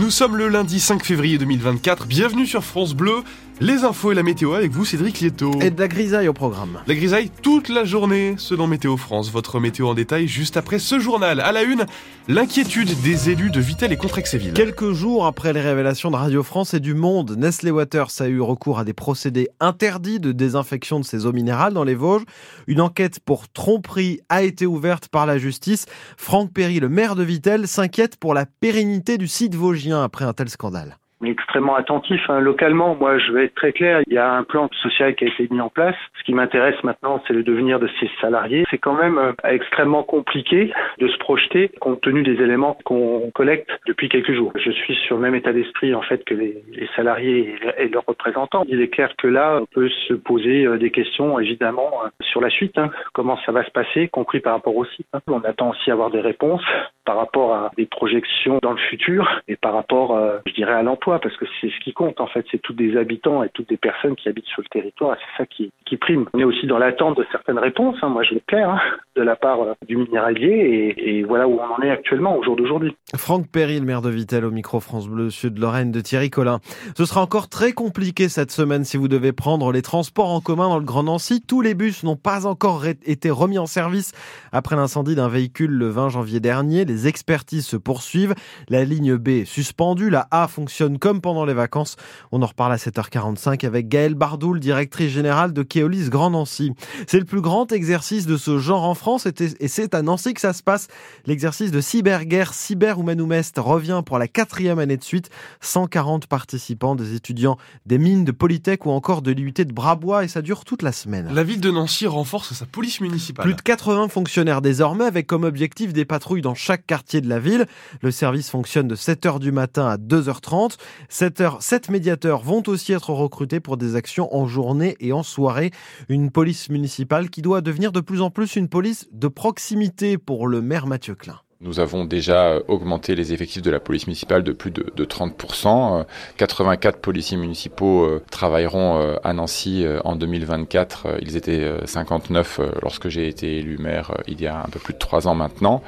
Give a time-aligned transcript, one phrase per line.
[0.00, 2.06] Nous sommes le lundi 5 février 2024.
[2.06, 3.24] Bienvenue sur France Bleu.
[3.60, 5.50] Les infos et la météo avec vous, Cédric Lieto.
[5.60, 6.78] Et de la grisaille au programme.
[6.86, 9.32] La grisaille toute la journée, selon Météo France.
[9.32, 11.40] Votre météo en détail juste après ce journal.
[11.40, 11.84] À la une,
[12.28, 14.52] l'inquiétude des élus de Vitel et Contrexéville.
[14.52, 18.40] Quelques jours après les révélations de Radio France et du Monde, Nestlé Waters a eu
[18.40, 22.26] recours à des procédés interdits de désinfection de ses eaux minérales dans les Vosges.
[22.68, 25.86] Une enquête pour tromperie a été ouverte par la justice.
[26.16, 30.32] Franck Perry, le maire de Vitel, s'inquiète pour la pérennité du site vosgien après un
[30.32, 32.20] tel scandale extrêmement attentif.
[32.28, 32.40] Hein.
[32.40, 34.02] Localement, moi, je vais être très clair.
[34.06, 35.96] Il y a un plan social qui a été mis en place.
[36.18, 38.64] Ce qui m'intéresse maintenant, c'est le devenir de ces salariés.
[38.70, 43.68] C'est quand même euh, extrêmement compliqué de se projeter compte tenu des éléments qu'on collecte
[43.86, 44.52] depuis quelques jours.
[44.56, 46.62] Je suis sur le même état d'esprit en fait que les,
[46.96, 48.64] salariés et, leurs représentants.
[48.68, 52.40] Il est clair que là, on peut se poser euh, des questions évidemment euh, sur
[52.40, 52.78] la suite.
[52.78, 52.90] Hein.
[53.12, 55.06] Comment ça va se passer, compris par rapport au site.
[55.12, 55.20] Hein.
[55.26, 56.64] On attend aussi avoir des réponses
[57.04, 61.07] par rapport à des projections dans le futur et par rapport, je dirais, à l'emploi,
[61.18, 63.76] parce que c'est ce qui compte en fait, c'est tous des habitants et toutes des
[63.76, 66.26] personnes qui habitent sur le territoire, c'est ça qui, qui prime.
[66.34, 68.80] On est aussi dans l'attente de certaines réponses, hein, moi je clair, hein,
[69.16, 72.42] de la part euh, du minéralier et, et, voilà où on en est actuellement au
[72.42, 72.96] jour d'aujourd'hui.
[73.16, 76.60] Franck Perry, le maire de Vitel au micro France Bleu Sud-Lorraine de Thierry Collin.
[76.96, 80.68] Ce sera encore très compliqué cette semaine si vous devez prendre les transports en commun
[80.68, 81.42] dans le Grand Nancy.
[81.46, 84.12] Tous les bus n'ont pas encore été remis en service
[84.52, 86.84] après l'incendie d'un véhicule le 20 janvier dernier.
[86.84, 88.34] Les expertises se poursuivent.
[88.68, 90.10] La ligne B est suspendue.
[90.10, 91.96] La A fonctionne comme pendant les vacances.
[92.32, 96.72] On en reparle à 7h45 avec Gaëlle Bardoul, directrice générale de Keolis Grand Nancy.
[97.06, 100.40] C'est le plus grand exercice de ce genre en France et c'est à Nancy que
[100.40, 100.88] ça se passe.
[101.26, 105.30] L'exercice de cyberguerre, cyber Manoumest revient pour la quatrième année de suite.
[105.60, 110.28] 140 participants, des étudiants des mines de Polytech ou encore de l'UT de Brabois et
[110.28, 111.28] ça dure toute la semaine.
[111.32, 113.44] La ville de Nancy renforce sa police municipale.
[113.44, 117.38] Plus de 80 fonctionnaires désormais avec comme objectif des patrouilles dans chaque quartier de la
[117.38, 117.66] ville.
[118.02, 120.76] Le service fonctionne de 7h du matin à 2h30.
[121.10, 125.70] 7h, 7 médiateurs vont aussi être recrutés pour des actions en journée et en soirée.
[126.08, 130.46] Une police municipale qui doit devenir de plus en plus une police de proximité pour
[130.46, 131.40] le maire Mathieu Klein.
[131.60, 135.04] Nous avons déjà euh, augmenté les effectifs de la police municipale de plus de, de
[135.04, 136.04] 30%.
[136.36, 141.18] 84 euh, policiers municipaux euh, travailleront à Nancy en 2024.
[141.20, 144.98] Ils étaient 59 lorsque j'ai été élu maire il y a un peu plus de
[144.98, 145.82] trois ans maintenant.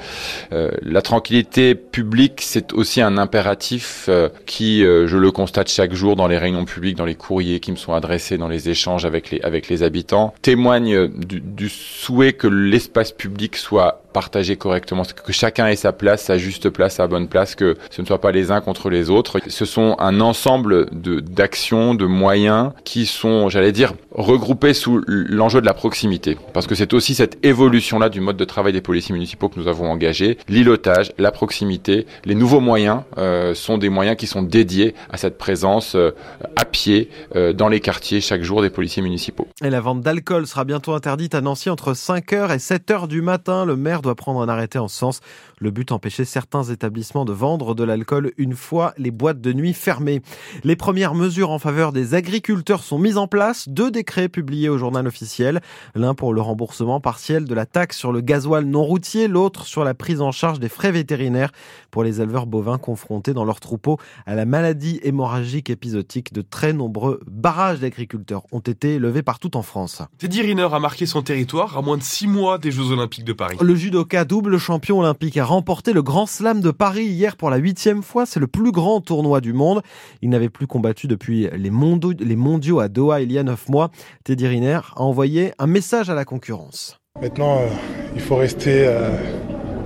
[0.50, 4.08] La tranquillité publique, c'est aussi un impératif
[4.46, 7.76] qui, je le constate chaque jour dans les réunions publiques, dans les courriers qui me
[7.76, 14.02] sont adressés, dans les échanges avec les, habitants, témoigne du souhait que l'espace public soit
[14.12, 18.02] partagé correctement, que chacun ait sa place, sa juste place, sa bonne place, que ce
[18.02, 19.38] ne soit pas les uns contre les autres.
[19.48, 25.66] Ce sont un ensemble d'actions, de moyens qui sont, j'allais dire, regroupés sous l'enjeu de
[25.66, 29.48] la proximité, parce que c'est aussi cette évolution-là du mode de travail des policiers municipaux
[29.48, 30.38] que nous avons engagé.
[30.48, 35.38] L'îlotage, la proximité, les nouveaux moyens euh, sont des moyens qui sont dédiés à cette
[35.38, 36.10] présence euh,
[36.56, 39.48] à pied euh, dans les quartiers chaque jour des policiers municipaux.
[39.62, 43.64] Et la vente d'alcool sera bientôt interdite à Nancy entre 5h et 7h du matin.
[43.64, 45.20] Le maire doit prendre un arrêté en ce sens.
[45.58, 49.72] Le but, empêcher certains établissements de vendre de l'alcool une fois les boîtes de nuit
[49.72, 50.22] fermées.
[50.64, 53.68] Les premières mesures en faveur des agriculteurs sont mises en place.
[53.68, 55.60] Deux décrets publiés au journal officiel.
[55.94, 59.84] L'un pour le remboursement partiel de la taxe sur le gasoil non routier, l'autre sur
[59.84, 61.52] la prise en charge des frais vétérinaires
[61.90, 66.32] pour les éleveurs bovins confrontés dans leurs troupeaux à la maladie hémorragique épisodique.
[66.32, 70.02] De très nombreux barrages d'agriculteurs ont été levés partout en France.
[70.18, 73.32] Teddy Riner a marqué son territoire à moins de six mois des Jeux Olympiques de
[73.32, 73.56] Paris.
[73.60, 77.56] Le judoka double champion olympique a remporté le Grand Slam de Paris hier pour la
[77.56, 78.24] huitième fois.
[78.24, 79.82] C'est le plus grand tournoi du monde.
[80.22, 83.90] Il n'avait plus combattu depuis les mondiaux, à Doha il y a neuf mois.
[84.22, 87.00] Teddy Riner a envoyé un message à la concurrence.
[87.20, 87.66] Maintenant, euh,
[88.14, 89.10] il faut rester euh,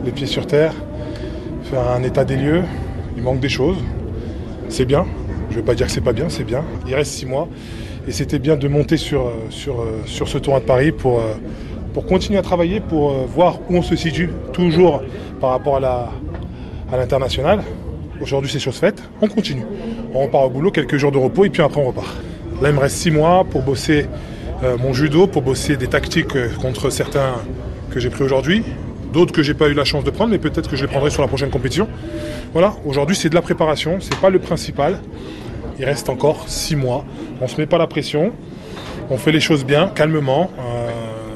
[0.05, 0.75] les pieds sur terre,
[1.63, 2.63] faire un état des lieux.
[3.17, 3.79] Il manque des choses.
[4.69, 5.07] C'est bien.
[5.49, 6.63] Je ne vais pas dire que c'est pas bien, c'est bien.
[6.87, 7.49] Il reste six mois.
[8.07, 11.21] Et c'était bien de monter sur, euh, sur, sur ce tournoi de Paris pour
[11.95, 15.03] pour continuer à travailler, pour euh, voir où on se situe, toujours
[15.41, 16.11] par rapport à
[16.93, 17.63] l'international.
[18.21, 19.03] Aujourd'hui, c'est chose faite.
[19.23, 19.65] On continue.
[20.13, 22.09] On repart au boulot, quelques jours de repos, et puis après, on repart.
[22.61, 24.07] Là, il me reste six mois pour bosser
[24.65, 27.35] euh, mon judo, pour bosser des tactiques euh, contre certains
[27.91, 28.65] que j'ai pris aujourd'hui,
[29.13, 31.11] d'autres que j'ai pas eu la chance de prendre, mais peut-être que je les prendrai
[31.11, 31.89] sur la prochaine compétition.
[32.53, 34.99] Voilà, aujourd'hui, c'est de la préparation, c'est pas le principal.
[35.79, 37.05] Il reste encore six mois.
[37.41, 38.33] On se met pas la pression,
[39.11, 40.51] on fait les choses bien, calmement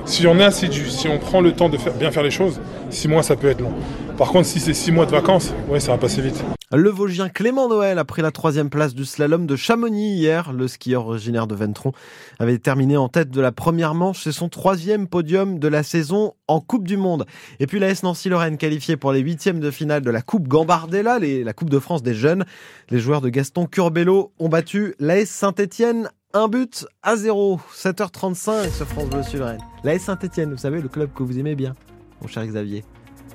[0.09, 3.23] Si on est si on prend le temps de bien faire les choses, six mois
[3.23, 3.73] ça peut être long.
[4.17, 6.43] Par contre, si c'est six mois de vacances, ouais, ça va passer vite.
[6.73, 10.53] Le Vosgien Clément Noël a pris la troisième place du slalom de Chamonix hier.
[10.53, 11.93] Le skieur originaire de Ventron
[12.41, 14.25] avait terminé en tête de la première manche.
[14.25, 17.27] C'est son troisième podium de la saison en Coupe du Monde.
[17.61, 21.19] Et puis la S Nancy-Lorraine qualifiée pour les huitièmes de finale de la Coupe Gambardella,
[21.21, 22.45] la Coupe de France des jeunes.
[22.91, 27.61] Les joueurs de Gaston Curbello ont battu l'AS Saint-Etienne un but à zéro.
[27.75, 29.61] 7h35 sur France Bleu Sud-Rennes.
[29.85, 31.75] L'AS Saint-Etienne, vous savez, le club que vous aimez bien,
[32.21, 32.85] mon cher Xavier.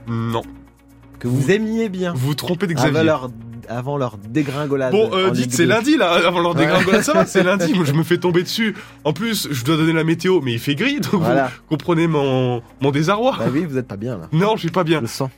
[0.07, 0.43] Non
[1.23, 2.11] que vous, aimiez bien.
[2.13, 2.99] Vous vous trompez d'Xavier.
[2.99, 3.29] Avant leur,
[3.69, 4.91] avant leur dégringolade.
[4.91, 7.73] Bon, euh, dites, c'est lundi là, avant leur dégringolade, ça va, c'est lundi.
[7.75, 8.75] Moi, je me fais tomber dessus.
[9.05, 12.61] En plus, je dois donner la météo, mais il fait gris, donc vous comprenez mon,
[12.81, 13.37] mon désarroi.
[13.39, 14.27] Bah oui, vous êtes pas bien là.
[14.33, 14.97] Non, je suis pas bien.
[14.97, 15.29] Je le sens.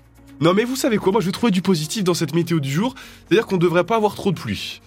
[0.42, 2.69] Non, mais vous savez quoi, moi je vais trouver du positif dans cette météo du
[2.69, 2.96] jour.
[3.28, 4.81] C'est-à-dire qu'on devrait pas avoir trop de pluie.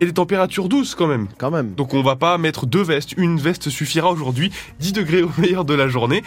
[0.00, 1.28] Et des températures douces quand même.
[1.38, 1.74] Quand même.
[1.74, 3.12] Donc on va pas mettre deux vestes.
[3.16, 4.50] Une veste suffira aujourd'hui.
[4.80, 6.22] 10 degrés au meilleur de la journée.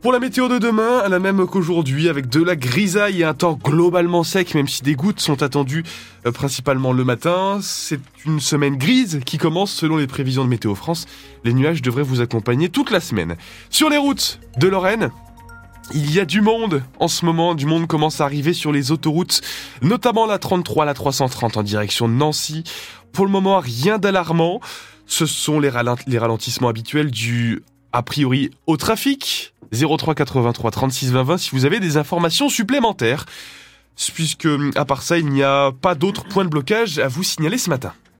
[0.00, 3.58] Pour la météo de demain, la même qu'aujourd'hui, avec de la grisaille et un temps
[3.60, 5.82] globalement sec, même si des gouttes sont attendues
[6.24, 7.58] euh, principalement le matin.
[7.60, 11.06] C'est une semaine grise qui commence selon les prévisions de Météo France.
[11.42, 13.36] Les nuages devraient vous accompagner toute la semaine.
[13.70, 15.10] Sur les routes de Lorraine,
[15.94, 18.92] il y a du monde en ce moment, du monde commence à arriver sur les
[18.92, 19.40] autoroutes,
[19.82, 22.64] notamment la 33, la 330 en direction de Nancy.
[23.12, 24.60] Pour le moment, rien d'alarmant.
[25.06, 27.62] Ce sont les, ralentissements habituels du
[27.92, 29.54] a priori au trafic.
[29.72, 33.24] 03 83 36 20 20 si vous avez des informations supplémentaires.
[34.14, 37.58] Puisque, à part ça, il n'y a pas d'autres points de blocage à vous signaler
[37.58, 37.92] ce matin.